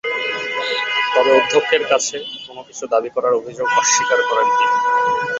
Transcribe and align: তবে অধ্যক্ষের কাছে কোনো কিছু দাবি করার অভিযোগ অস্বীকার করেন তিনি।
তবে 1.13 1.31
অধ্যক্ষের 1.39 1.83
কাছে 1.91 2.15
কোনো 2.45 2.61
কিছু 2.67 2.83
দাবি 2.87 3.09
করার 3.15 3.33
অভিযোগ 3.39 3.67
অস্বীকার 3.79 4.19
করেন 4.29 4.47
তিনি। 4.51 4.75